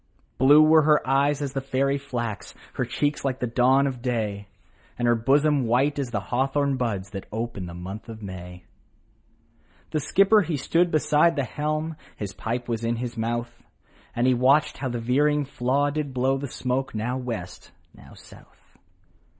Blue 0.39 0.63
were 0.63 0.81
her 0.81 1.07
eyes 1.07 1.43
as 1.43 1.53
the 1.53 1.61
fairy 1.61 1.99
flax, 1.99 2.55
Her 2.73 2.85
cheeks 2.85 3.23
like 3.23 3.37
the 3.39 3.45
dawn 3.45 3.85
of 3.85 4.01
day, 4.01 4.47
And 4.97 5.07
her 5.07 5.13
bosom 5.13 5.67
white 5.67 5.99
as 5.99 6.09
the 6.09 6.19
hawthorn 6.19 6.75
buds, 6.75 7.11
That 7.11 7.27
ope 7.31 7.55
in 7.55 7.67
the 7.67 7.75
month 7.75 8.09
of 8.09 8.23
May. 8.23 8.63
The 9.91 9.99
skipper 9.99 10.41
he 10.41 10.57
stood 10.57 10.89
beside 10.89 11.35
the 11.35 11.43
helm, 11.43 11.97
His 12.17 12.33
pipe 12.33 12.67
was 12.67 12.83
in 12.83 12.95
his 12.95 13.15
mouth, 13.15 13.61
And 14.15 14.25
he 14.25 14.33
watched 14.33 14.79
how 14.79 14.89
the 14.89 14.97
veering 14.97 15.45
flaw 15.45 15.91
did 15.91 16.15
blow 16.15 16.39
The 16.39 16.47
smoke 16.47 16.95
now 16.95 17.17
West, 17.19 17.69
now 17.93 18.15
South. 18.15 18.79